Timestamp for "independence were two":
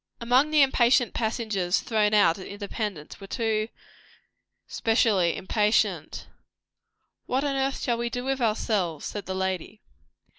2.47-3.67